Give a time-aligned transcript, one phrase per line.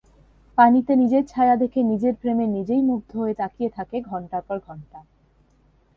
[0.57, 4.99] পানিতে নিজের ছায়া দেখে নিজের প্রেমে নিজেই মুগ্ধ হয়ে তাকিয়ে থাকে ঘণ্টার পর ঘণ্টা।